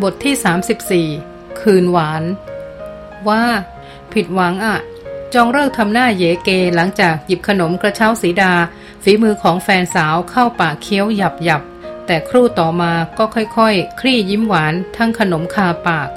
[0.00, 2.22] บทที่ 34 คืนหวาน
[3.28, 3.44] ว่า
[4.12, 4.78] ผิดหวังอะ่ะ
[5.34, 8.52] จองเลิกทำหน้าเยเกหลังจากหยิบขนมกระเช้าสีดา
[9.02, 11.62] ฝีมือของแฟนสาวเข้าปากเคี้ยวหยับหยับ
[12.06, 16.08] แต่ครู่ต่อมาก็ค่อยๆคคลี่ยิ้มหวานทั้งขนมคาปาก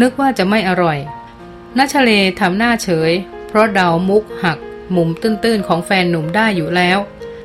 [0.00, 0.98] นึกว่าจะไม่อร่อย
[1.78, 2.10] นัชเล
[2.40, 3.12] ทำหน้าเฉย
[3.48, 4.58] เพราะเดามุกหัก
[4.96, 6.98] มุมตื้นๆของแฟนหนุ่มได้อยู่แล้ว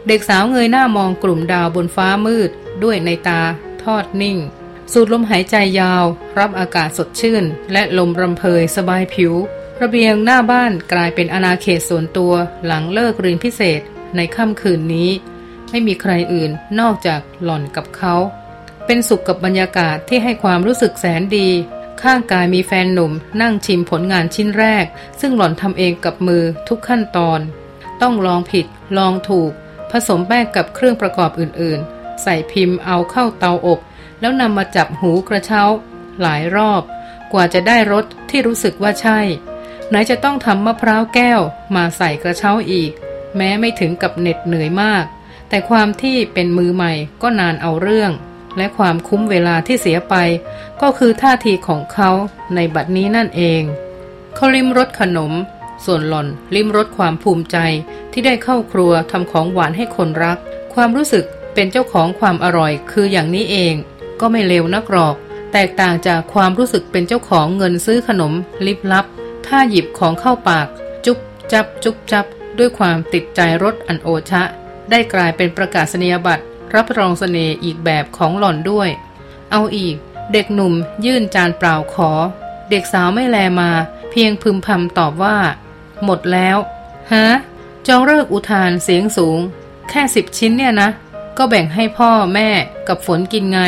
[0.07, 2.49] เด็กสาวเงยหน้ามองกลุ่มดาวบนฟ้ามืด
[2.83, 3.41] ด้วยในตา
[3.83, 4.37] ทอดนิ่ง
[4.93, 6.05] สูดลมหายใจยาว
[6.39, 9.34] รับอากาศสดชื่น และลมรำเพยสบายผิว
[9.81, 12.34] ระเบียงหน้าบ้านกลายเป็นอาณาเขตส่วนตัว
[12.66, 13.81] หลังเลิกเรียนพิเศษ
[14.16, 15.09] ในค่ำคืนนี้
[15.70, 18.16] ไม่มีใครอื่นนอกจากหล่อนกับเขา
[18.85, 21.49] เป็นสุขกับบรรยากาศที่ให้ความรู้สึกแสนดี
[22.02, 23.11] ข้างกายมีแฟนหนุ่ม
[23.41, 24.85] นั่งชิมผลงานชิ้นแรก
[25.19, 27.39] ซึ่งหล่อนทำเองกับมือทุกขั้นตอน
[28.02, 28.66] ต้องลองผิด
[28.97, 29.52] ลองถูก
[29.91, 33.80] ผสมแป้งกับเครื่องประกอบอื่นๆ ใส่พิมพ์เอาเข้าเตาอบ
[34.20, 35.64] แล้วนำมาจับหูกระเช้า
[36.22, 36.84] หลายรอบ
[37.34, 39.20] กว่าจะได้รสที่รู้สึกว่าใช่
[39.89, 41.42] ไหนจะต้องทำมะพร้าวแก้ว
[41.76, 42.92] มาใส่กระเช้าอีก
[43.38, 45.06] แม้ไม่ถึงกับเหน็ดเหนื่อยมาก
[45.50, 48.11] แต่ความที่เป็นมือใหม่ก็นานเอาเรื่อง
[48.58, 50.16] และความคุ้มเวลาที่เสียไป
[50.81, 52.09] ก็คือท่าทีของเขา
[52.56, 53.61] ในบัดนี้นั่นเอง
[54.36, 55.33] เขาลิมรสขนม
[55.86, 57.58] ส่วนหล่อนลิมรสความภูมิใจ
[58.11, 60.38] ที่ได้เข้าครัวทำของหวานให้คนรัก
[60.73, 63.76] ความรู้สึกเป็นเจ้าของความอร่อยคืออย่างนี้เอง
[64.22, 65.16] ก็ไม่เลวนักหรอก
[65.53, 68.34] แตกต่างจากความรู้สึกเป็นเจ้าของเงินซื้อขนม
[68.66, 69.06] ลิบลับ
[69.48, 70.67] ถ้าหยิบของเข้าปาก
[71.06, 71.20] จุ๊บ
[71.52, 72.26] จับ จุ๊บจับ
[72.58, 74.44] ด้วยความติดใจรสอันโอชะ
[74.89, 76.44] ได้กลายเป็นประกาศนียบัตร
[76.76, 78.89] รับรองสเสน่ห์อีกแบบของหล่อนด้วย
[79.52, 79.95] เอาอีก
[80.33, 80.73] เด็กหนุ่ม
[81.06, 82.11] ยื่นจานเปล่าขอ
[82.70, 83.70] เด็กสาวไม่แลมา
[84.11, 85.38] เพียงพึมพำตอบว่า
[86.04, 86.58] หมดแล้ว
[87.11, 87.28] ฮะ
[87.88, 89.39] จองเลิกอุทานเสียงสูง
[89.89, 90.89] แค่สิบชิ้นเนี่ยนะ
[91.38, 92.50] ก็แบ่งให้พ่อแม่
[92.88, 93.59] กับฝนกินไง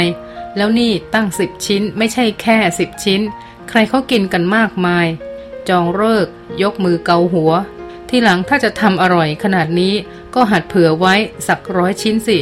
[0.58, 3.22] แล้วนี่ตั้งสิบชิ้นไม่ใช่แค่สิบชิ้น
[3.70, 5.08] ใครเขากินกันมากมาย
[5.70, 6.28] จองเลิก
[6.62, 7.52] ยกมือเกาหัว
[8.10, 9.94] ที่หลังถ้าจะทำอร่อยขนาดนี้
[10.36, 11.16] ก็หัดเผื่อไว้
[11.48, 12.38] สักร้อยชิ้นสิ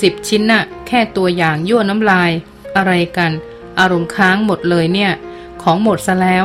[0.00, 2.30] สิบชิ้นน่ะ แค่ตัวอย่างยั่วน้ำลาย
[2.76, 3.32] อะไรกัน
[3.78, 5.12] อารมณ์ค้างหมดเลยเนี่ย
[5.62, 6.44] ของหมดซะแล้ว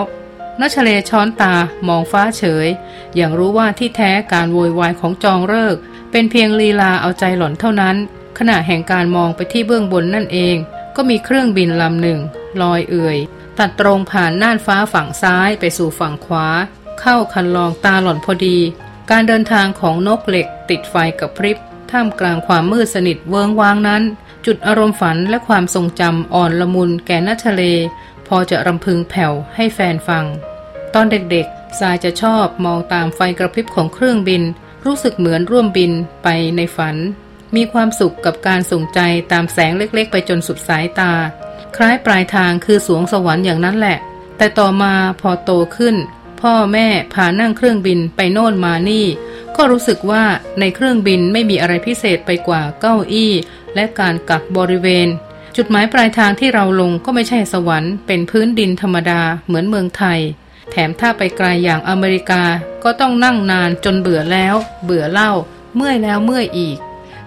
[0.60, 1.54] นัชเลช้อนตา
[1.88, 2.68] มองฟ้าเฉย
[3.16, 5.76] อย่างรู้ว่าที่แท้การโวยวายของจองเลิก
[6.12, 7.96] เป็นเพียงลีลาเอาใจหล่อนเท่านั้น
[8.38, 10.56] ขณะแห่งการมองไปที่เบื้องบนนั่นเอง
[10.98, 12.20] ก็มีเครื่องบินลำหนึ่ง
[12.62, 13.18] ลอยเอื่อย
[13.60, 16.48] ตัดตรงผ่านน่านฟ้าฝั่งซ้ายไปสู่ฝั่งขวา
[17.00, 18.58] เข้าคันลองตาหล่อนพอดี
[19.12, 21.58] การเดินทางของนกเหล็กติดไฟกับพริบ
[21.92, 24.04] ท่ามกลางความมืดสนิทเวิงวางนั้น
[24.46, 27.64] จุดอารมณ์ฝันและความทรงจำอ่อนละมุนแก่นัทะเล
[28.28, 30.26] พอจะรำพึงแผ่วให้แฟนฟัง
[30.94, 34.44] ตอนเด็กๆสายจะชอบมองตามไฟกระพริบของเครื่องบิน
[34.86, 35.92] รู้สึกเหมือนร่วมบิน
[36.24, 36.96] ไปในฝัน
[37.56, 39.00] มีความสุขกับการส่งใจ
[39.32, 41.14] ตามแสงเล็กๆ ไปจนสุดสายตา
[41.76, 43.98] คล้ายปลายทางคือสวงสวรรค์อย่างนั้นแหละ
[44.38, 45.96] แต่ต่อมาพอโตขึ้น
[46.42, 49.06] พ่อแม่พานั่งเครื่องบินไปโน่นมานี่
[49.56, 50.24] ก็รู้สึกว่า
[50.60, 53.34] ในเครื่องบินไม่มีอะไรพิเศษไปกว่าเก้าอี้
[53.76, 55.08] และการกักบริเวณ
[55.56, 60.20] จุดหมายปลายทางที่เราลงก็ไม่ใช่สวรรค์เป็นพื้นดินธรรมดาเหมือนเมืองไทย
[60.72, 62.44] แถมถ้าไปไกลอย่างอเมริกา
[62.84, 65.32] ก็ต้องนั่งนานจนเบื่อแล้ว เบื่อเล่า
[65.76, 66.78] เมื่อยแล้วเมื่อยอีก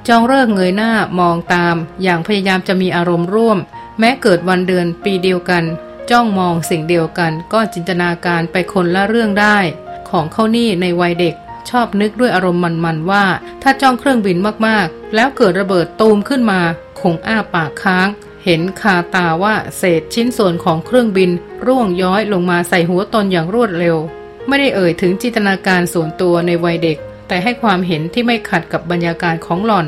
[0.08, 3.58] จองเลิกเงยหน้ามองตาม อย่างพยายามจะมีอารมณ์ร่วม
[3.98, 5.64] แม้เกิดวันเดือนปีเดียวกัน
[6.10, 9.58] จ้องมองสิ่งเดียวกัน ก็จินตนาการไปคนละเรื่องได้
[10.08, 11.34] ของเข้านี่ในวัยเด็ก
[11.70, 13.24] ชอบนึกด้วยอารมณ์มันๆว่า
[13.62, 16.60] ถ้าจ้องเครื่องบินมากๆ แล้วเกิดระเบิดตูมขึ้นมา
[17.00, 18.08] คงอ้าปากค้าง
[18.44, 21.30] เห็นคาตาว่าเศษชิ้นส่วนของเครื่องบิน
[21.66, 23.96] ร่วงย้อยลงมาใส่หัวตนอย่างรวดเร็ว
[24.46, 26.98] ไม่ได้เอ่ยถึงจินตนาการส่วนตัวในวัยเด็ก
[27.30, 29.86] แต่ให้ความเห็นที่ไม่ขัดกับบรรยากาศของหล่อน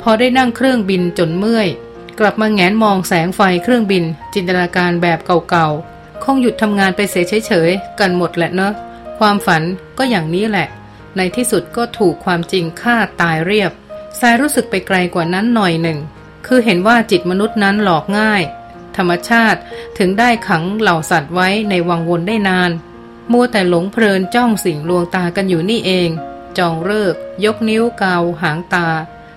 [0.00, 1.68] พอได้นั่งเครื่องบินจนเมื่อย
[2.18, 5.18] กลับมาแงนมองแสงไฟเครื่องบิน จินตนาการแบบ
[5.50, 8.72] เก่าๆ คงหยุดทำงานไปเสียเฉยๆ กันหมดแหละเนอะ
[9.18, 9.62] ความฝัน
[9.98, 10.68] ก็อย่างนี้แหละ
[11.16, 13.72] ในที่สุดก็ถูกความจริงฆ่าตายเรียบ
[14.20, 15.98] สายรู้สึกไปไกลกว่านั้นหน่อยหนึ่ง
[16.46, 18.42] คือเห็นว่าจิตมนุษย์นั้นหลอกง่าย
[18.96, 19.60] ธรรมชาติ
[19.98, 22.70] ถึงได้ขังเหล่าสัตว์ไว้ในวังวนได้นาน
[23.32, 26.10] มัวแต่หลงเพลินจ้องสิ่งลวงตากันอยู่นี่เอง
[26.58, 27.14] จองเลิก
[27.44, 28.88] ยกนิ้วเกาหางตา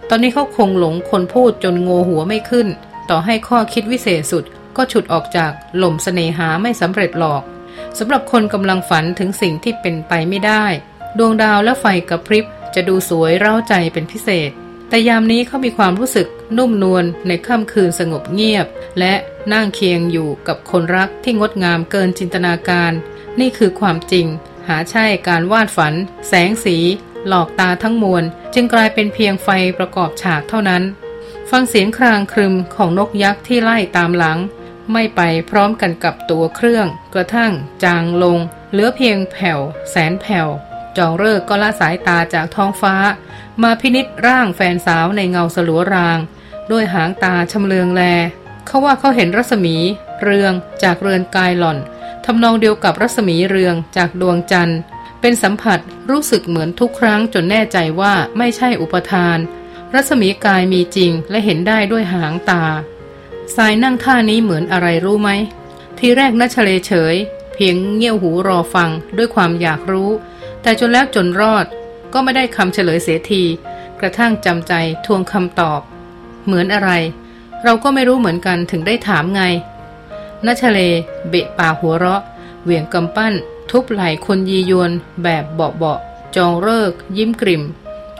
[0.09, 2.67] ตอนนี้เขาคงหลงคนพูดจนโงหัวไม่ขึ้น
[3.09, 4.43] ต่อให้ข้อคิดวิเศษสุด
[4.77, 7.43] ก็ฉุดออกจากหล่มสเสน่หาไม่สำเร็จหรอก
[7.97, 10.65] สำหรับคนกำลังฝันถึงสิ่งที่เป็นไปไม่ได้
[11.17, 12.45] ดวงดาวและไฟกระพริบ
[12.75, 14.51] จะดูสวยเร้าใจเป็นพิเศษ
[14.89, 16.27] แต่ยามนี้เขามีความรู้สึก
[16.57, 18.67] นุ่มนวลในค่ำคืนสงบเงียบ
[18.99, 19.13] และ
[19.53, 22.91] นั่งเคียงอยู่กับคนรักที่งดงามเกินจินตนาการ
[23.39, 24.27] นี่คือความจริง
[24.67, 25.93] หาใช่การวาดฝัน
[26.27, 26.77] แสงสี
[27.27, 28.23] หลอกตาทั้งมวล
[28.53, 30.83] จึงกลายเป็นเพียงไฟประกอบฉากเท่านั้น
[31.49, 34.37] ฟังเสียงครางครึมของนกยักษ์ที่ไล่ตามหลัง
[34.91, 37.51] ไม่ไปพร้อมกันกับตัวเครื่อง กระทั่ง
[37.83, 38.37] จางลง
[38.71, 39.59] เหลือเพียงแผ่ว
[39.89, 40.47] แสนแผ่ว
[40.97, 42.95] จองเลิกก็ละสายตาจากท้องฟ้า
[43.63, 46.19] มาพินิษร่างแฟนสาวในเงาสลัวราง
[46.71, 48.01] ด้วยหางตาชำเลืองแล
[48.65, 49.75] เขาว่าเขาเห็นรัศมี
[50.23, 50.53] เรือง
[50.83, 51.77] จากเรือนกายหล่อน
[52.25, 54.79] ทำนองเดียวกับรัศมีเรืองจากดวงจันทร์
[55.21, 55.79] เป็นสัมผัส
[56.09, 59.37] รู้สึกเหมือนทุกครั้งจนแน่ใจว่าไม่ใช่อุปทาน
[59.93, 62.63] รัศมีกายมีจริงและเห็นได้ด้วยหางตา
[63.55, 65.29] สายนั่งท่านี้เหมือนอะไรรู้ไหม
[65.99, 67.15] ทีแรกนัชเลเฉย
[67.53, 70.09] เพียงเงี่ยวหูรอฟังด้วยความอยากรู้
[70.61, 71.65] แต่จนแล้วจนรอด
[72.13, 73.43] ก็ไม่ได้คำเฉลยเสียที
[73.99, 74.73] กระทั่งจำใจ
[75.05, 75.81] ทวงคำตอบ
[76.45, 76.91] เหมือนอะไร
[77.63, 79.43] เราก็ไม่รู้เหมือนกันถึงได้ถามไง
[80.45, 80.79] นัชเล
[81.29, 82.21] เบะปากหัวเราะ
[82.63, 83.33] เหวี่ยงกำปั้น
[83.71, 84.91] ทุบไหล่คนยียวน
[85.23, 87.63] แบบเบาๆจองเลิก ยิ้มกริม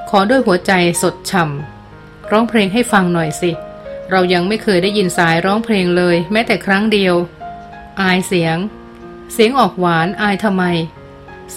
[0.09, 0.71] ขอด้วยหัวใจ
[1.01, 3.51] สดช่ำร้องเพลงให้ฟังหน่อยสิ
[4.09, 7.15] เรายังไม่เคยได้ยินสายร้องเพลงเลย แม้แต่ครั้งเดียว
[8.01, 8.57] อายเสียง
[9.33, 10.63] เสียงออกหวานอายทำไม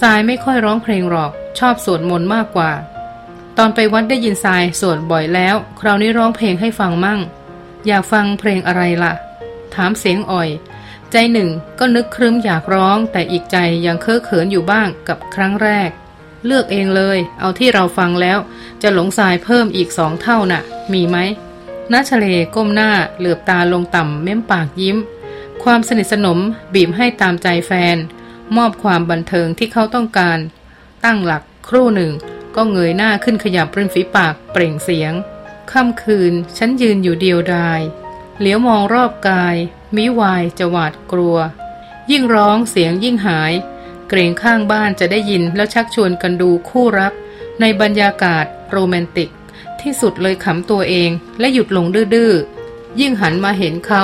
[0.01, 2.71] สายไม่ค่อยร้องเพลงหรอก ชอบสวดมนต์มากกว่า
[3.57, 7.19] ตอนไปวัดได้ยินสายสวดบ่อยแล้ว คราวนี้ร้องเพลงให้ฟังมั่ง
[7.87, 9.13] อยากฟังเพลงอะไรล่ะ
[9.75, 10.49] ถามเสียงอ่อย
[11.17, 15.89] ใจหนึ่งก็นึกครึ้มอยากร้อง แต่อีกใจยังเคอะเขินอยู่บ้างกับครั้งแรก
[16.45, 18.37] เลือกเองเลย เอาที่เราฟังแล้ว
[18.81, 20.61] จะหลงสายเพิ่มอีกสองเท่านะ่ะ
[20.93, 21.17] มีไหม
[21.91, 22.25] นาชเล
[22.55, 24.97] ก้มหน้าเหลือบตาลงต่ำเม้มปากยิ้ม
[25.63, 26.39] ความสนิทสนม
[26.73, 27.97] บีบให้ตามใจแฟน
[28.57, 30.39] มอบความบันเทิงที่เขาต้องการ
[31.05, 32.11] ตั้งหลักครู่หนึ่ง
[32.55, 35.13] ก็เงยหน้าขึ้นขยับริมฝีปากเปล่งเสียง
[35.71, 37.81] ค่ำคืนฉันยืนอยู่เดียวดาย
[38.39, 39.55] เหลียวมองรอบกาย
[39.97, 41.37] มิวายจะหวาดกลัว
[42.11, 43.53] ยิ่งร้องเสียงยิ่งหาย
[44.09, 47.13] เกรงข้างบ้านจะได้ยินแล้วชักชวนกันดูคู่รัก
[47.59, 49.29] ในบรรยากาศโรแมนติก
[49.81, 51.09] ที่สุดเลยขำตัวเอง
[51.39, 54.03] และหยุดลงดื้อๆยิ่งหันมาเห็นเขา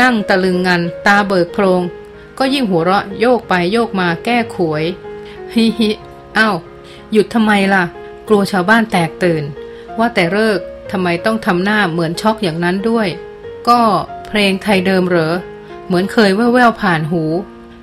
[0.00, 1.82] นั่งตะลึงงันตาเบิกโพรง
[2.38, 4.84] ก็ยิ่งหัวเราะโยกไปโยกมาแก้ขวย
[5.54, 5.90] ฮิฮิ
[6.38, 6.56] อ้าว
[7.12, 7.84] หยุดทำไมล่ะ
[8.28, 9.44] กลัวชาวบ้านแตกตื่น
[9.98, 10.58] ว่าแต่เลิก
[10.90, 13.08] ทำไมต้องทำหน้าเหมือนช็อกอย่างนั้นด้วย
[13.68, 13.80] ก็
[14.34, 15.34] เพลงไทยเดิมเหรอ
[15.86, 17.22] เหมือนเคยแว่วๆผ่านหู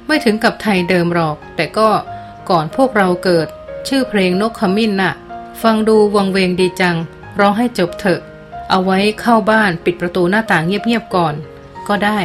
[0.08, 1.90] ไม่ถึงกับไทยเดิมหรอก แต่ก็
[2.50, 3.48] ก่อนพวกเราเกิด
[3.88, 5.14] ชื่อเพลงนกขมิ้นน่ะ
[5.62, 6.98] ฟังดูวังเวงดีจัง
[7.40, 8.20] ร้องให้จบเถอะ
[8.70, 11.34] เอาไว้เข้าบ้านปิดประตูหน้าต่างเงียบๆก่อน
[11.88, 12.20] ก็ได้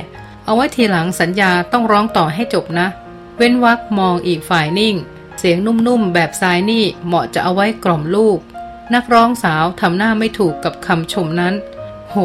[0.44, 2.88] เอาไว้ทีหลังสัญญาต้องร้องต่อให้จบนะ
[3.36, 4.94] เว้นวักมองอีกฝ่ายนิ่ง
[5.38, 8.38] เสียงนุ่มๆแบบซ้ายนี่เหมาะจะเอาไว้กล่อมลูก
[8.94, 11.54] นักร้องสาวทำหน้าไม่ถูกกับคำชมนั้น
[12.10, 12.16] โห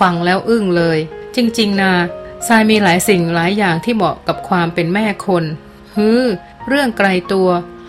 [0.00, 0.98] ฟังแล้วอึ้งเลย
[1.36, 1.92] จริง ๆ นา
[2.48, 5.44] ทรายมีหลายสิ่งหลายอย่างที่เหมาะกับความเป็นแม่คน
[5.96, 6.22] ฮือ
[6.68, 7.48] เรื่องไกลตัว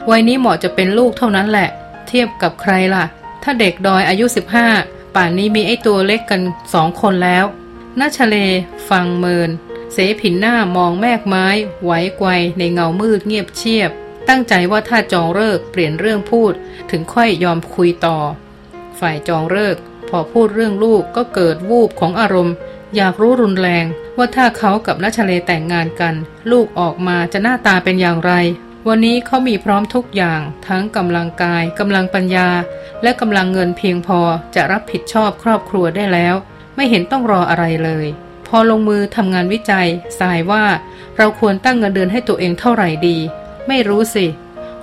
[0.10, 1.70] วัยนี้เหมาะจะเป็นลูกเท่านั้นแหละ
[2.08, 3.04] เทียบกับใครล่ะ
[3.44, 4.26] ถ้าเด็กดอยอายุ
[4.72, 6.42] 15 ป่านนี้มีไอ้ตัวเล็กกัน
[6.74, 7.46] สองคนแล้ว
[8.00, 8.36] นาชเล
[8.90, 9.50] ฟังเมิน
[9.94, 11.48] เสผินหน้ามองแมกไม้
[11.84, 13.92] ไหวไกวในเงามืดเงียบเชียบ
[14.30, 16.54] ตั้งใจว่าถ้าจองเลิกเปลี่ยนเรื่องพูด
[16.92, 18.18] ถึงค่อยยอมคุยต่อ
[19.00, 19.76] ฝ่ายจองเลิก
[20.10, 22.56] พอพูดเรื่องลูกก็เกิดวูบของอารมณ์
[22.96, 23.86] อยากรู้รุนแรง
[24.18, 26.16] ว่าถ้าเขากับนัชเลแต่งงานกัน
[26.52, 28.34] ลูกออกมาจะหน้าตาเป็นอย่างไร
[28.88, 32.50] วันนี้เขามีพร้อมทุกอย่าง ทั้งกำลังกายกำลังปัญญา
[33.04, 34.20] และกำลังเงินเพียงพอ
[34.56, 36.36] จะรับผิดชอบครอบครัวได้แล้ว
[36.76, 38.08] ไม่เห็นต้องรออะไรเลย
[38.48, 39.88] พอลงมือทำงานวิจัย
[40.20, 40.66] สายว่า
[41.18, 43.18] เราควรตั้งเงินเดือนให้ตัวเองเท่าไหร่ดี
[43.68, 44.26] ไม่รู้สิ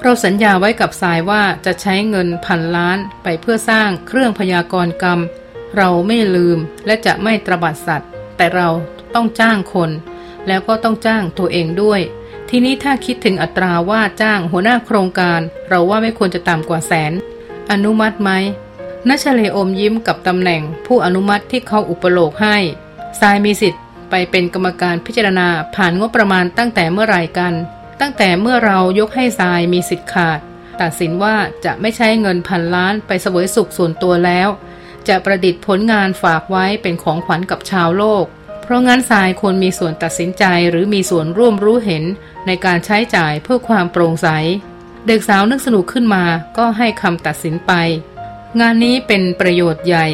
[0.02, 5.20] เราสัญญาไว้กับสายว่าจะใช้เงินพันล้านไปเพื่อสร้างเครื่องพยากรณ์กรรม
[5.76, 8.68] เราไม่ลืมและจะไม่ตรบัดสัตว์ แต่เรา
[9.14, 9.90] ต้องจ้างคน
[10.46, 12.00] แล้วก็ต้องจ้างตัวเองด้วย
[12.50, 17.12] ทีนี้ถ้าคิดถึงอัตราว่าจ้างหัวหน้าโครงการ เราว่าไม่ควรจะต่ำกว่าแสน
[17.70, 18.30] อนุมัติไหม
[19.08, 22.56] นัชเลอมยิ้มกับตำแหน่งผู้อนุมัติที่เขาอุปโลกให้
[23.20, 27.54] ทรายมีสิทธิ์ไปเป็นกรรมการพิจารณาผ่านงบประมาณตั้งแต่เมื่อไรกัน
[28.00, 30.40] ตั้งแต่เมื่อเรายกให้ทรายมีสิทธิ์ขาด
[30.80, 34.48] ตัดสินว่าจะไม่ใช้เงินพันล้านไปเสวยสุขส่วนตัวแล้ว
[35.08, 38.24] จะประดิษฐ์ผลงานฝากไว้เป็นของขวัญกับชาวโลก
[38.62, 42.04] เพราะงั้นทรายควรมีส่วนตัดสินใจหรือมีส่วนร่วมรู้เห็น
[42.46, 44.28] ในการใช้จ่ายเพื่อความโปร่งใส
[45.06, 46.24] เด็กสาวนึกสนุกขึ้นมา
[46.58, 47.72] ก็ให้คำตัดสินไป
[48.60, 50.06] งานนี้เป็นประโยชน์ใหญ่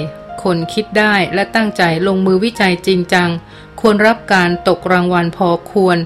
[0.43, 3.31] คนคิดได้และตั้งใจลงมือวิจัยจริงจัง
[3.81, 5.99] ควรรับการตกรางวัลพอควร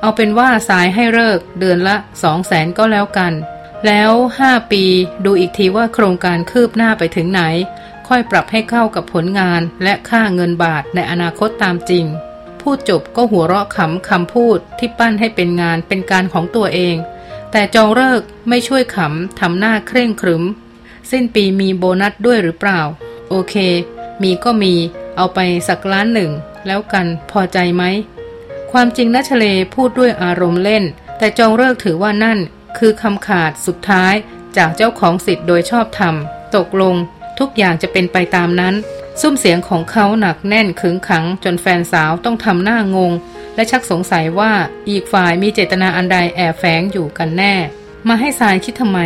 [0.00, 3.32] เอาเป็นว่าสายให้เลิกเดือนละสองแสนก็แล้วกัน
[3.86, 4.84] แล้วห้าปี
[5.24, 7.42] ดูอีกทีว่าโครงการคืบหน้าไปถึงไหน
[8.10, 12.04] ค่อยปรับให้เข้ากับผลงานและค่าเงินบาทในอนาคตตามจริง
[12.60, 16.96] พูดจบก็หัวเราะขำคำพูดที่ปั้นให้เป็นงานเป็นการของตัวเอง
[17.52, 20.42] แต่จองเลิกไม่ช่วยขำทำหน้าเคร่งครึม
[21.10, 22.80] สิ้นปีมีโบนัสด้วยหรือเปล่า
[23.28, 23.54] โอเค
[24.22, 24.74] มีก็มี
[25.16, 25.38] เอาไป
[25.68, 26.30] สักล้านหนึ่ง
[26.66, 27.82] แล้วกันพอใจไหม
[28.72, 30.84] ความจริงนัชเลพูดด้วยอารมณ์เล่น
[31.18, 32.38] แต่จองเลิกถือว่านั่น
[32.78, 34.14] คือคำขาดสุดท้าย
[34.56, 36.14] จากเจ้าของสิทธิ์โดยชอบธรรม
[36.56, 36.96] ตกลง
[37.40, 38.74] ทุกอย่างจะเป็นไปตามนั้น
[39.20, 43.12] ซุ้มเสียงของเขาหนักแน่นขึงขัง จนแฟนสาวต้องทำหน้างง
[43.54, 44.52] และชักสงสัยว่า
[44.88, 47.54] อีกฝ่ายมีเจตนาอันใดแอบแฝงอยู่กันแน่
[48.08, 49.00] มาให้สายคิดทำไม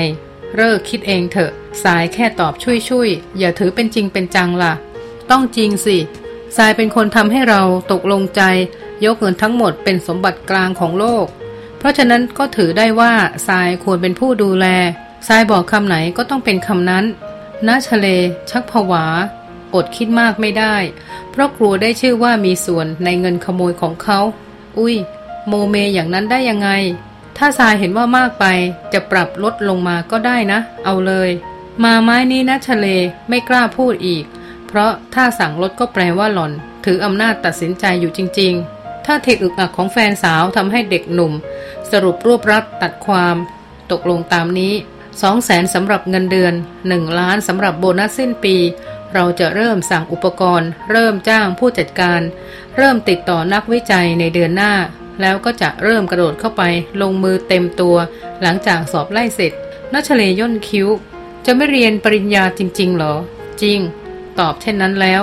[0.56, 1.52] เลิกคิดเองเถอะ
[1.84, 4.72] สายแค่ตอบช่วยช่วยอย่าถือเป็นจริงเป็นจังล่ะ
[5.30, 5.98] ต้องจริงสิ
[6.56, 7.62] สายเป็นคนทำให้เรา
[7.92, 8.42] ตกลงใจ
[9.04, 11.26] ยกเงินทั้งหมดเป็นสมบัติกลางของโลก
[11.78, 13.12] เพราะฉะนั้นก็ถือได้ว่า
[13.48, 14.66] สายควรเป็นผู้ดูแล
[15.28, 17.04] สายบอกคำไหนก็ต้องเป็นคำนั้น
[17.66, 18.06] นาชเล
[18.50, 19.04] ชักผวา
[19.74, 20.76] อดคิดมากไม่ได้
[21.30, 24.20] เพราะกลัวได้ชื่อว่ามีส่วนในเงินขโมยของเขา
[24.78, 24.96] อุ้ย
[25.48, 26.68] โมเมอย่างนั้นได้ยังไง
[27.36, 28.44] ถ้าทรายเห็นว่ามากไป
[28.92, 31.30] จะปรับลดลงมาก็ได้นะ เอาเลย
[31.84, 32.86] มาไม้นี้นะชะเล
[33.28, 34.24] ไม่กล้าพูดอีก
[34.66, 36.52] เพราะถ้าสั่งลดก็แปลว่าหล่อน
[36.84, 41.32] ถืออำนาจตัดสินใจอยู่จริง ๆ ถ้าเทคอึกอักของแฟนสาวทำให้เด็กหนุ่ม
[41.90, 43.36] สรุปรวบรัดตัดความ
[43.90, 44.72] ตกลงตามนี้
[45.22, 46.54] สองแสนสำหรับเงินเดือน
[46.88, 48.56] หนึ่งล้านสำหรับโบนัสสิ้นปี
[49.14, 52.20] เราจะเริ่มสั่งอุปกรณ์ เริ่มจ้างผู้จัดการ
[52.76, 54.72] เริ่มติดต่อนักวิจัยในเดือนหน้า
[55.20, 56.62] แล้วก็จะเริ่มกระโดดเข้าไป
[57.02, 57.96] ลงมือเต็มตัว
[58.42, 59.52] หลังจากสอบไล่เสร็จ
[59.92, 60.88] นัชเลย่นคิ้ว
[61.46, 63.14] จะไม่เรียนปริญญาจริง ๆ หรอ
[63.62, 63.78] จริง
[64.38, 65.22] ตอบเช่นนั้นแล้ว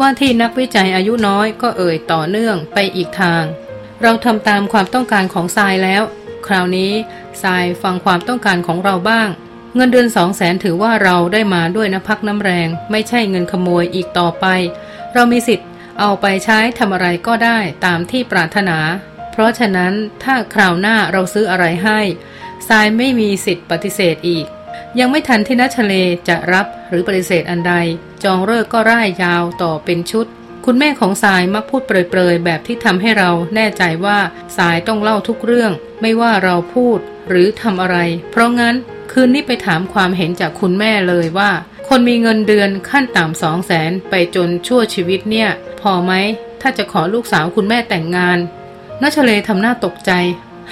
[0.00, 3.44] ว่าที่นักวิจัยอายุน้อยก็เอ่ยต่อเนื่องไปอีกทาง
[4.02, 6.02] เราทำตามความต้องการของทรายแล้ว
[6.52, 6.92] ราวนี้
[7.42, 9.28] ทรายฟังความต้องการของเราบ้าง
[9.74, 14.46] เงินเดือนสองแสนถือว่าเราได้มาด้วยน้ำพักน้ำแรง ไม่ใช่เงินขโมยอีกต่อไป
[15.14, 15.68] เรามีสิทธิ์
[16.00, 18.78] เอาไปใช้ทำอะไรก็ได้ตามที่ปรารถนา
[19.32, 19.92] เพราะฉะนั้น
[20.22, 22.00] ถ้าคราวหน้าเราซื้ออะไรให้
[22.68, 24.46] ทรายไม่มีสิทธิ์ปฏิเสธอีก
[24.98, 25.94] ยังไม่ทันที่นัชเล
[26.28, 27.74] จะรับหรือปฏิเสธอันใด
[28.24, 30.26] จองเลิกก็ร่ายยาวต่อเป็นชุด
[30.66, 34.18] คุณแม่ของสายมักพูดเปรยๆ แบบที่ทำให้เราแน่ใจว่า
[34.56, 36.98] สายต้องเล่าทุกเรื่อง ไม่ว่าเราพูด
[37.28, 37.96] หรือทำอะไร
[38.30, 38.74] เพราะงั้น
[39.12, 41.50] คืนนี้ไปถามความเห็นจากคุณแม่เลยว่า
[41.88, 45.50] คนมีเงินเดือนขั้นต่ำสองแสนไปจนชั่วชีวิตเนี่ย
[45.80, 46.12] พอไหม
[46.60, 48.38] ถ้าจะขอลูกสาวคุณแม่แต่งงาน
[49.02, 50.12] นัชเลทำหน้าตกใจ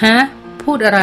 [0.03, 0.15] ฮะ
[0.63, 1.01] พูดอะไร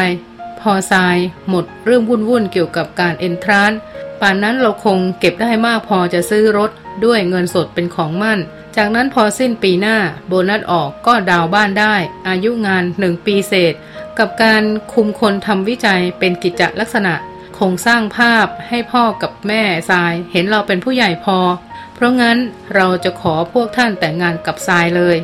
[0.59, 1.17] พอทราย
[1.49, 3.71] หมดเรื่องวุ่นวุ่นเกี่ยวกับการเอนทราน
[4.19, 6.71] ป่านนั้นเราคงเก็บได้มากพอจะซื้อรถ
[7.05, 8.39] ด้วยเงินสดเป็นของมั่น
[8.77, 11.95] จากนั้นพอสิ้นปีหน้าโบนัสออกก็ดาวบ้านได้
[12.27, 13.73] อายุงานหนึ่งปีเศษ
[14.19, 17.13] กับการคุมคนทำวิจัยเป็นกิจลักษณะ
[17.57, 21.37] คงสร้างภาพให้พ่อกับแม่ทรายเห็นเราเป็นผู้ใหญ่พอ
[21.93, 22.37] เพราะงั้น
[22.75, 25.17] เราจะขอพวกท่านแต่งงานกับทรายเลย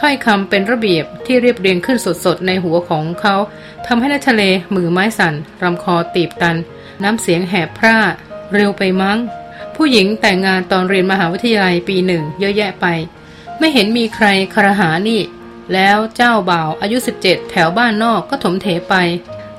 [0.00, 3.34] ถ้อยคำเป็นระเบียบที่เรียบเรียงขึ้นสดๆ ในหัวของเขา
[3.86, 4.42] ทำให้นัชเล
[4.74, 6.56] มือไม้สั่นรำคอตีบตัน
[7.02, 7.98] น้ำเสียงแหบพร่า
[8.54, 9.18] เร็วไปมั้ง
[9.82, 12.86] ผู้หญิงแต่งงานตอนเรียนมหาวิทยาลัยปีหนึ่งเยอะแยะไป
[13.58, 15.20] ไม่เห็นมีใครคารหานี่
[15.72, 18.94] แล้วเจ้าบ่าวอายุ 17 แถวบ้านนอกก็ถมเถไป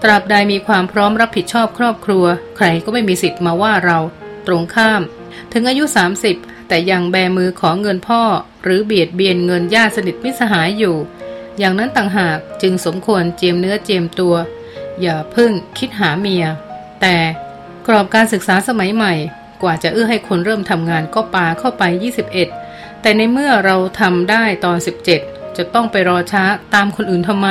[0.01, 2.25] ตราบใดมีความพร้อมรับผิดชอบครอบครัว
[2.55, 3.97] ใครก็ไม่มีสิทธิ์มาว่าเรา
[4.47, 5.01] ตรงข้าม
[5.53, 5.83] ถึงอายุ
[6.27, 8.21] 30 แต่ยังแบมือขอเงินพ่อ
[8.63, 10.95] หรือเบียดเบียนเงินญาติสนิทมิสหายอยู่
[11.57, 14.35] อย่างนั้นต่างหากจึงสมควรเจียมเนื้อเจียมตัว
[15.01, 16.45] อย่าพึ่งคิดหาเมีย
[17.01, 17.15] แต่
[17.87, 19.15] กรอบการศึกษาสมัยใหม่
[19.61, 21.83] กว่าจะเอื้อให้คนเริ่มทำงานก็ปาเข้าไป
[22.43, 24.77] 21 แต่ในเมื่อเราทำได้ตอน
[25.17, 27.47] 17 จะต้องไปรอช้าตามคนอื่นทำไม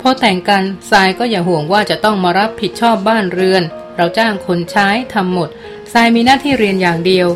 [0.00, 3.62] พอแต่งกันทรายก็อย่าห่วงว่าจะต้องมารับผิดชอบบ้านเรือน
[3.96, 5.48] เราจ้างคนใช้ทำหมด
[5.92, 7.28] ทรายมีหน้าที่เรียนอย่างเดียว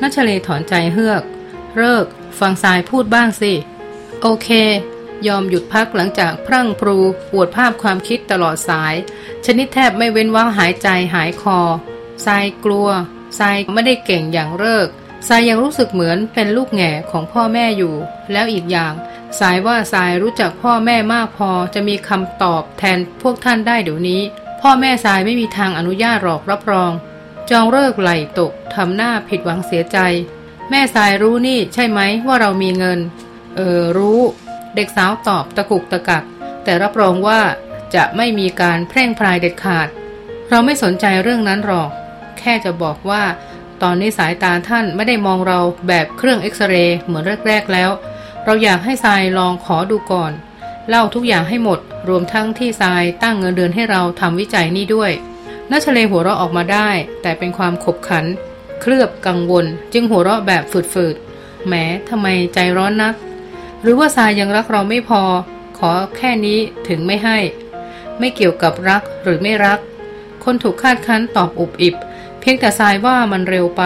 [0.00, 1.22] นัชเลถอนใจเฮือก
[1.76, 2.06] เลิก
[2.38, 3.52] ฟังสายพูดบ้างสิ
[4.22, 4.48] โอเค
[5.26, 6.98] ยอมหยุดพักหลังจากพรั่งพรู
[7.30, 8.94] ปวดภาพความคิดตลอดสาย
[9.46, 11.58] ชนิดแทบไม่เว้นว่างหายใจหายคอ
[12.26, 12.88] ทรายกลัว
[13.38, 14.88] ทรายไม่ได้เก่งอย่างเลิก
[15.28, 17.94] ทรายยังรู้สึกเหมือนเป็นลูกแง่ของพ่อแม่อยู่
[18.32, 18.92] แล้วอีกอย่าง
[19.40, 24.22] สายว่าสายรู้จักพ่อแม่มากพอจะมีคำตอบแทนพวกท่านได้เดี๋ยวนี้
[24.60, 26.92] พ่อแม่สายไม่มีทางอนุญาตหรอกรับรอง
[27.50, 29.98] จองเลิกไหลตกทำหน้าผิดหวังเสียใจ
[30.70, 32.98] แม่สายรู้นี่ใช่ไหมว่าเรามีเงิน
[33.56, 34.20] เออรู้
[34.74, 36.24] เด็กสาวตอบตะกุกตะกัก
[36.64, 37.40] แต่รับรองว่า
[37.94, 39.88] จะไม่มีการแพร่งพรายเด็ดขาด
[40.50, 41.90] เราไม่สนใจเรื่องนั้นหรอก
[42.46, 43.22] ค่จะบอกว่า
[43.82, 47.90] ตอนนี้สายตาท่านไม่ได้มองเราแบบเครื่องเอ็กซเรย์เหมือนแรก ๆ แล้ว
[48.44, 50.32] เราอยากให้ทรายลองขอดูก่อน
[50.88, 55.12] เล่าทุกอย่างให้หมด รวมทั้งที่ทรายตั้งเงินเดือนให้เราทำวิจัยนี่ด้วย
[55.70, 56.88] นัชเลหัวเราะออกมาได้
[57.22, 58.24] แต่เป็นความขบขัน
[58.80, 60.62] เคลือบกังวล จึงหัวเราะแบบ
[60.92, 61.74] ฝืดๆแหม
[62.08, 63.14] ทำไมใจร้อนนัก
[63.82, 65.22] หรือว่าทรายยังรักเราไม่พอ
[65.78, 67.38] ขอแค่นี้ถึงไม่ให้
[68.18, 69.78] ไม่เกี่ยวกับรักหรือไม่รัก
[70.44, 71.94] คนถูกคาดคั้นตอบอุบอิบ
[72.48, 73.82] พียงแต่ทรายว่ามันเร็วไป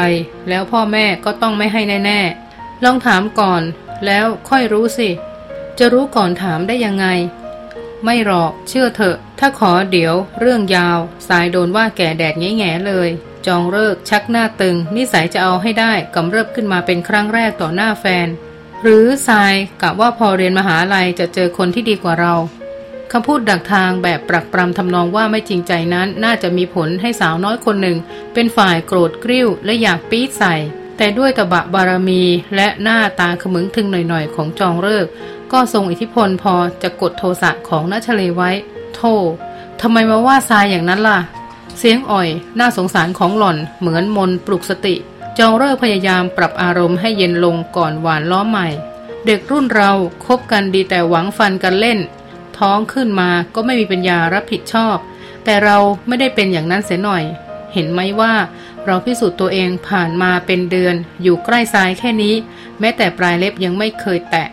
[0.48, 3.62] แล้วพ่อแม่ก็ต้องไม่ให้แน่ๆ ลองถามก่อน
[4.06, 5.08] แล้วค่อยรู้สิ
[5.78, 7.06] จะรู้ก่อนถามได้ยังไง
[8.04, 10.98] ไม่หรอกเชื่อเถอะ ถ้าขอเดี๋ยว เรื่องยาว
[11.28, 13.08] สายโดนว่าแก่แดดแง่ๆเลย
[13.46, 18.28] จองเลิกชักหน้าตึง นิสัยจะเอาให้ได้กำเริบขึ้นมาเป็นครั้งแรกต่อหน้าแฟน
[18.82, 22.34] หรือสายกะว่าพอเรียนมหาลัยจะเจอคนที่ดีกว่าเรา
[23.12, 27.98] คำพูดดักทางแบบปรักปรำทำนองว่าไม่จริงใจนั้นน่าจะมีผลให้สาวน้อยคนหนึ่ง
[28.34, 30.54] เป็นฝ่ายโกรธกริ้วและอยากปี๊ดใส่
[30.96, 32.22] แต่ด้วยตบะบารมี
[32.56, 35.06] และหน้าตาขมึงทึงหน่อยๆ ของจองเลิก
[35.52, 38.50] ก็ทรงอิทธิพลพอจะกดโทสะของนัชเลไว้
[38.94, 39.00] โท
[39.80, 41.18] ทำไมมาว่าทรายอย่างนั้นล่ะ
[41.78, 44.94] เสียงอ่อย น่าสงสารของหล่อนเหมือนมนปลุกสติ
[45.38, 48.68] จองเลิกพยายามปรับอารมณ์ให้เย็นลงก่อนหวานล้อใหม่
[49.26, 49.90] เด็กรุ่นเรา
[50.26, 51.98] คบกันดีแต่หวังฟันกันเล่น
[52.60, 54.96] ท้องขึ้นมาก็ไม่มีปัญญารับผิดชอบ
[55.44, 55.76] แต่เรา
[56.06, 57.24] ไม่ได้เป็นอย่างนั้นเสียหน่อย
[57.72, 58.34] เห็นไหมว่า
[58.86, 62.34] เราพิสูจน์ตัวเองผ่านมาเป็นเดือน อยู่ใกล้ทรายแค่นี้
[62.80, 64.48] แม้แต่ปลายเล็บยังไม่เคยแตะ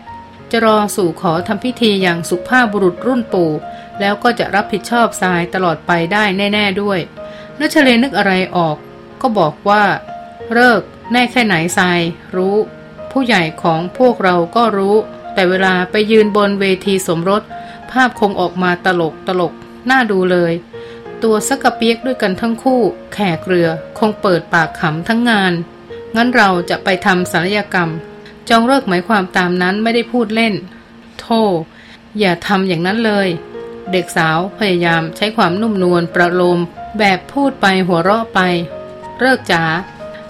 [0.50, 3.50] จะรอสู่ขอทำพิธีอย่างสุภาพบุรุษรุ่นปู่
[4.00, 6.98] แล้วก็จะรับผิดชอบทรายตลอดไปได้แน่ ๆด้วย
[7.58, 8.76] นัชเลนึกอะไรออก
[9.20, 9.84] ก็บอกว่า
[10.52, 10.80] เลิก
[11.12, 12.00] แน่แค่ไหนทราย
[12.36, 12.56] รู้
[13.12, 14.96] ผู้ใหญ่ของพวกเราก็รู้
[15.34, 17.42] แต่เวลาไปยืนบนเวทีสมรส
[17.92, 19.52] ภาพคงออกมาตลกตลก
[19.90, 20.52] น่าดูเลย
[21.22, 22.80] ตัวสกเปียกด้วยกันทั้งคู่
[23.12, 23.68] แขกเรือ
[23.98, 25.52] คงเปิดปากขำทั้งงาน
[26.16, 27.90] งั้นเราจะไปทำศัลยกรรม
[28.48, 30.54] จองเลิกหมายความตามนั้นไม่ได้พูดเล่น
[31.20, 31.42] โธ่
[32.18, 33.28] อย่าทำอย่างนั้นเลย
[33.92, 36.60] เด็กสาวพยายามใช้ความนุ่มนวลประโลม
[36.98, 38.40] แบบพูดไปหัวเราะไป
[39.20, 39.64] เลิกจ๋า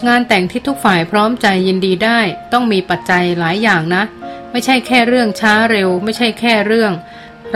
[0.07, 2.21] งานแต่งที่ทุกฝ่ายพร้อมใจยินดีได้
[2.53, 4.03] ต้องมีปัจจัยหลายอย่างนะ
[4.51, 6.93] ไม่ใช่แค่เรื่องช้าเร็ว ไม่ใช่แค่เรื่อง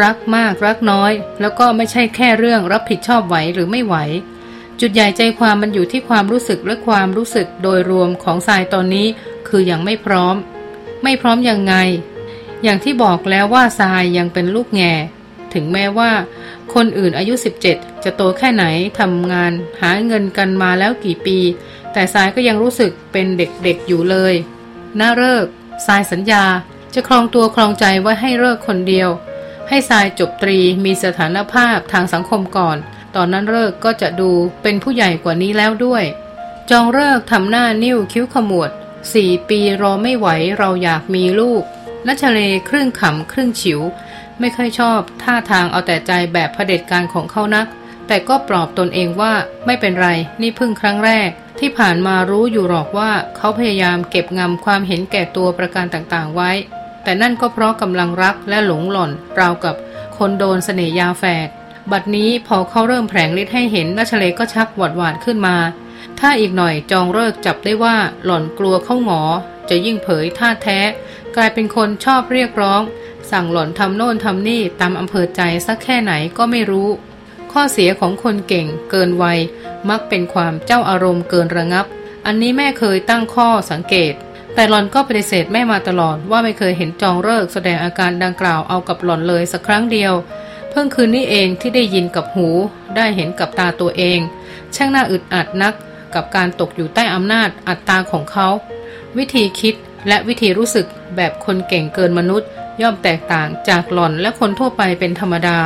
[0.02, 3.96] รักมากรักน้อย แล้วก็ไม่ใช่แค่เรื่องรับผิดชอบไหวหรือไม่ไหว
[4.80, 9.06] จุดใหญ่ใจความมันอยู่ที่ความรู้สึกและความรู้สึกโดยรวมของทรายตอนนี้
[9.48, 10.36] คือยังไม่พร้อม
[11.02, 11.74] ไม่พร้อมยังไง
[12.62, 14.92] อย่างที่บอกแล้วว่าทรายยังเป็นลูกแง่
[15.54, 16.10] ถึงแม้ว่า
[16.74, 17.34] คนอื่นอายุ
[17.68, 18.64] 17 จะโตแค่ไหน
[19.00, 21.38] ทำงาน หาเงินกันมาแล้วกี่ปี
[21.92, 24.34] แต่ทรายก็ยังรู้สึกเป็นเด็กๆอยู่เลย
[25.00, 25.46] น่าเลิก
[25.86, 26.44] ทรายสัญญา
[26.94, 29.08] จะครองตัวครองใจไว้ให้เลิกคนเดียว
[29.74, 32.76] ให้ทรายจบตรีมีสถานภาพทางสังคมก่อน
[33.16, 34.30] ตอนนั้นเลิกก็จะดู
[34.62, 36.04] เป็นผู้ใหญ่กว่านี้แล้วด้วย
[36.70, 38.70] จองเลิกทำหน้านิ้วคิ้วขมวด
[39.14, 41.62] สี่ปีรอไม่ไหวเราอยากมีลูก
[42.06, 43.80] นัชเลครึ่งขำครึ่งฉิว
[44.40, 47.66] ไม่ค่อยชอบท่าทางเอาแต่ใจแบบเผด็จการของเขานัก
[48.06, 49.32] แต่ก็ปลอบตนเองว่า
[49.66, 50.08] ไม่เป็นไร
[50.42, 56.52] นี่เพิ่งครั้งแรก ที่ผ่านมารู้อยู่หรอกว่าเขาพยายามเก็บงำความเห็นแก่ตัวประการต่างๆไว้
[57.02, 59.10] แต่นั่นก็เพราะกำลังรักและหลงหล่อน
[59.40, 59.74] ราวกับ
[60.18, 61.48] คนโดนเสน่ยาแฝด
[61.92, 65.56] บัดนี้พอเขาเริ่มแผลงฤทธิ์ให้เห็นนัชเลก็ชักหวาดหวาดขึ้นมา
[66.20, 69.22] ถ้าอีกหน่อยจองเลิกจับได้ว่าหล่อนกลัวเข้าหงอ
[69.68, 70.80] จะยิ่งเผยท่าแท้
[71.36, 72.82] กลายเป็นคนชอบเรียกร้อง
[73.30, 76.88] สั่งหล่อนทำโน่นทำนี่ตามอำเภอใจสักแค่ไหนก็ไม่รู้
[77.52, 79.38] ข้อเสียของคนเก่งเกินวัย
[79.90, 81.86] มักเป็นความเจ้าอารมณ์เกินระงับ
[82.26, 84.14] อันนี้แม่เคยตั้งข้อสังเกต
[84.54, 90.12] แต่หลอนก็ปฏิเสธแม่มาตลอดว่าไม่เคยเห็นจองเลิกแสดงอาการดังกล่าวเอากับหลอนเลยสักครั้งเดียว
[90.70, 92.48] เพิ่งคืนนี้เองที่ได้ยินกับหู
[92.96, 94.18] ได้เห็นกับตาตัวเอง
[94.74, 95.74] ช่างน่าอึดอัดนัก
[96.14, 98.48] กับการตกอยู่ใต้อำนาจอัตตาของเขา
[99.18, 99.74] วิธีคิด
[100.08, 100.86] และวิธีรู้สึก
[101.16, 102.48] แบบคนเก่งเกินมนุษย์
[102.82, 105.58] ย่อมแตกต่างจากหล่อนและคนทั่วไปเป็นธรรมดา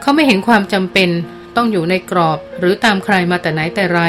[0.00, 1.10] เขาไม่เห็นความจำเป็น
[1.56, 4.00] ต้องอยู่ในกรอบหรือตามใครมาแต่ไหนแต่ไร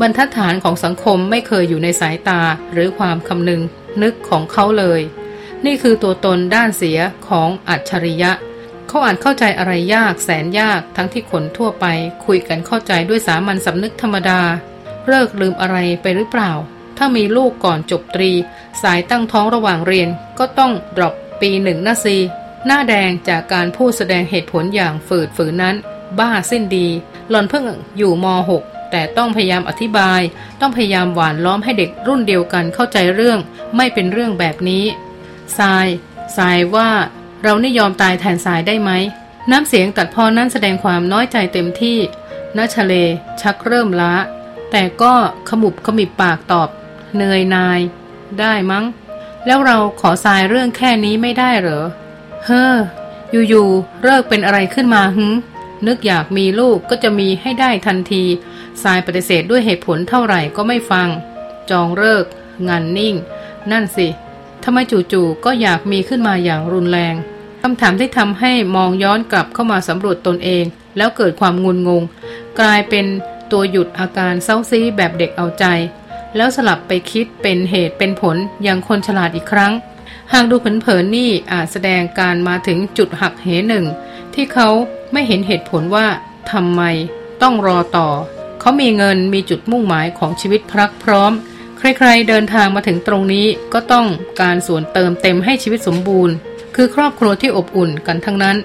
[0.00, 2.40] บรรทัดฐานของสังคมไม่เคยอยู่ในสายตา
[2.72, 3.62] หรือความคำนึง
[4.02, 5.00] นึกของเขาเลย
[5.66, 8.32] นี่คือตัวตนด้านเสียของอัจฉริยะ
[8.88, 11.86] เขาอาจเข้าใจอะไรยากแสนยากทั้งที่คนทั่วไป
[12.26, 14.40] คุยกันเข้าใจด้วยสามัญสำนึกธรรมดา
[15.06, 16.52] เลิกลืมอะไรไปหรือเปล่า
[16.96, 18.32] ถ้ามีลูกก่อนจบตรี
[18.82, 22.16] สายตั้งท้องระหว่างเรียน ก็ต้องดรอปปีหนึ่งนาซี
[22.66, 25.76] หน้าแดงจากการพูดแสดงเหตุผลอย่างฝืดฝืนนั้น
[26.18, 26.88] บ้าสิ้นดี
[27.30, 27.64] หล่อนเพิ่ง
[27.96, 30.20] อยู่ม .6 แต่ต้องพยายามอธิบาย
[30.60, 33.38] ต้องพยายามหวานล้อมให้เด็กรุ่นเดียวกันเข้าใจเรื่อง
[33.76, 34.84] ไม่เป็นเรื่องแบบนี้
[35.58, 35.86] ทราย
[36.36, 36.90] ทรายว่า
[37.42, 38.90] เรานี่ยอมตายแทนทรายได้ไหม
[39.50, 41.98] น้ำเสียงตัดพอนั้นแสดงความน้อยใจเต็มที่
[42.56, 42.94] นัชเล
[43.40, 44.14] ชักเริ่มล้า
[44.70, 45.14] แต่ก็
[45.48, 46.68] ขมุบขมิบปากตอบ
[47.18, 47.80] เนยนาย
[48.40, 48.84] ได้มั้ง
[49.46, 51.84] แล้วเราขอทรายเรื่องแค่นี้ไม่ได้เหรอ
[52.46, 52.74] เฮ้อ
[53.48, 55.26] อยู่ๆเลิกเป็นอะไรขึ้นมาหึ
[55.86, 58.24] นึกอยากมีลูกก็จะมีให้ได้ทันที
[58.82, 61.08] ทรายปฏิเสธด้วยเหตุผลเท่าไหร่ก็ไม่ฟัง
[61.70, 62.24] จองเลิก
[62.68, 63.14] งันนิ่ง
[63.70, 64.08] นั่นสิ
[64.64, 64.78] ทำไม
[65.12, 67.14] จู่ๆก็อยากมีขึ้นมาอย่างรุนแรง
[67.62, 70.64] คำถามที่ทำให้มองย้อนกลับเข้ามาสำรวจตนเอง
[70.96, 72.02] แล้วเกิดความงุนงง
[72.60, 73.06] กลายเป็น
[73.52, 75.64] ตัวหยุดอาการเศร้าซีแบบเด็กเอาใจ
[76.36, 79.72] แล้วสลับไปคิดเป็นเหตุเป็นผลอย่างคนฉลาดอีกครั้ง
[80.32, 83.84] หากดูเผินๆนี่อาจแสดงการมาถึงจุดหักเหหนึ่ง
[84.34, 84.68] ที่เขา
[85.12, 86.06] ไม่เห็นเหตุผลว่า
[86.50, 86.82] ทำไม
[87.42, 88.08] ต้องรอต่อ
[88.66, 91.32] เขามีเงินมีจุดมุ่งหมายของชีวิตพรักพร้อม
[91.78, 94.06] ใครๆเดินทางมาถึงตรงนี้ก็ต้อง
[94.40, 96.34] การส่วนเติมเต็มให้ชีวิตสมบูรณ์
[96.74, 98.56] คือครอบครัวที่อบอุ่นกันทั้งนั้น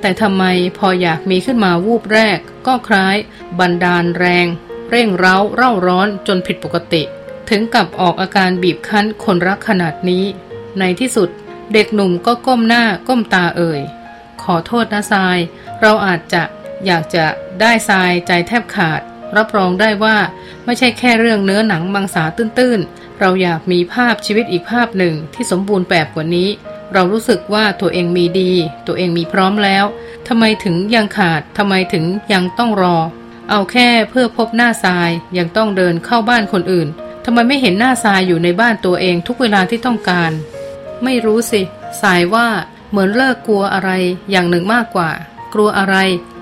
[0.00, 0.44] แต่ทำไม
[0.78, 3.16] พออยากมีขึ้นมาวูบแรก ก็คล้าย
[3.58, 4.46] บันดาลแรง
[4.90, 7.02] เร่งเร้าเร่าร้อนจนผิดปกติ
[7.50, 10.24] ถึงกับออกอาการบีบคั้นคนรักขนาดนี้
[10.78, 11.28] ในที่สุด
[11.72, 13.80] เด็กหนุ่มก็ก้มหน้าก้มตาเอ่ย
[14.42, 15.38] ขอโทษนะทราย
[15.80, 16.42] เราอาจจะ
[16.86, 17.26] อยากจะ
[17.60, 19.02] ได้ทรายใจแทบขาด
[19.36, 20.16] รับรองได้ว่า
[20.64, 26.48] ไม่ใช่แค่เรื่องเนื้อหนังมังสาตื้นๆ เราอยากมีภาพชีวิตอีกภาพหนึ่งที่สมบูรณ์แบบกว่านี้
[26.92, 28.52] เรารู้สึกว่าตัวเองมีดี
[28.86, 29.84] ตัวเองมีพร้อมแล้ว
[30.28, 32.96] ทำไมถึงยังขาดทำไมถึงยังต้องรอ
[33.50, 36.88] เอาแค่เพื่อพบหน้าทรายยังต้องเดินเข้าบ้านคนอื่น
[37.24, 40.30] ทำไมไม่เห็นหน้าทรายอยู่ในบ้านตัวเองทุกเวลาที่ต้องการ
[41.04, 41.62] ไม่รู้สิ
[42.02, 42.48] สายว่า
[42.90, 43.90] เหมือนเลิกกลัวอะไร
[44.30, 45.10] อย่างหนึ่งมากกว่า
[45.54, 45.96] กลัวอะไร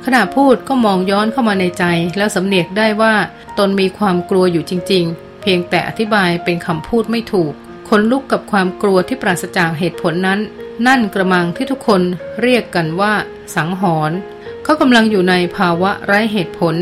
[0.05, 1.85] ขณะพูดก็มองย้อนเข้ามาในใจ
[2.17, 3.15] แล้วสำเนียกได้ว่า
[3.59, 7.53] ตนมีความกลัวอยู่จริง ๆ เพียงแต่อธิบายเป็นคำพูดไม่ถูก
[7.89, 10.41] ขนลุกกับความกลัวที่ปราศจากเหตุผลนั้น
[10.87, 12.03] นั่นกระมังที่ทุกคน
[12.43, 13.15] เรียกกันว่า
[13.55, 14.17] สังหรณ์
[14.63, 16.75] เขากำลังอยู่ในภาวะไร้เหตุผล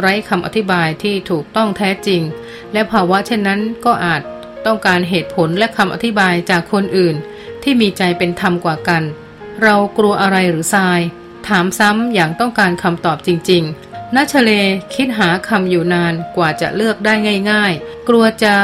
[0.00, 2.22] ไร้คำอธิบายที่ถูกต้องแท้จริง
[2.72, 4.22] และภาวะเช่นนั้นก็อาจ
[4.66, 7.16] ต้องการเหตุผลและคำอธิบายจากคนอื่น
[7.62, 9.02] ที่มีใจเป็นธรรมกว่ากัน
[9.62, 11.00] เรากลัวอะไรหรือทราย
[11.48, 14.50] ถามซ้ำอย่างต้องการคำตอบจริงๆนัชเล
[14.94, 17.14] คิดหาคำอยู่นานกว่าจะเลือกได้
[17.50, 18.54] ง่าย ๆ กลัวจะ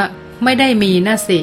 [0.43, 1.39] ไม่ได้มีน่าสิ